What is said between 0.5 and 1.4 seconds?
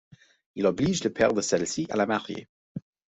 Il oblige le père